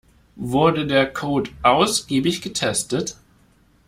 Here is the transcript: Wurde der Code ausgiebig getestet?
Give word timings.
Wurde 0.35 0.87
der 0.87 1.13
Code 1.13 1.51
ausgiebig 1.61 2.41
getestet? 2.41 3.17